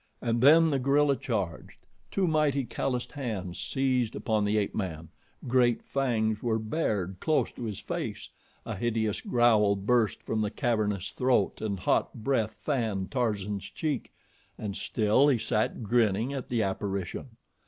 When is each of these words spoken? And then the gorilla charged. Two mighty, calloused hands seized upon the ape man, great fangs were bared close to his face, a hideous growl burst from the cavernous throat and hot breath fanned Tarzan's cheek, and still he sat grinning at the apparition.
And 0.19 0.41
then 0.41 0.71
the 0.71 0.79
gorilla 0.79 1.15
charged. 1.15 1.77
Two 2.09 2.25
mighty, 2.25 2.63
calloused 2.65 3.11
hands 3.11 3.59
seized 3.61 4.15
upon 4.15 4.43
the 4.45 4.57
ape 4.57 4.73
man, 4.73 5.09
great 5.47 5.85
fangs 5.85 6.41
were 6.41 6.57
bared 6.57 7.17
close 7.19 7.51
to 7.51 7.65
his 7.65 7.79
face, 7.79 8.27
a 8.65 8.75
hideous 8.75 9.21
growl 9.21 9.75
burst 9.75 10.23
from 10.23 10.41
the 10.41 10.49
cavernous 10.49 11.09
throat 11.11 11.61
and 11.61 11.81
hot 11.81 12.15
breath 12.15 12.55
fanned 12.55 13.11
Tarzan's 13.11 13.69
cheek, 13.69 14.11
and 14.57 14.75
still 14.75 15.27
he 15.27 15.37
sat 15.37 15.83
grinning 15.83 16.33
at 16.33 16.49
the 16.49 16.63
apparition. 16.63 17.37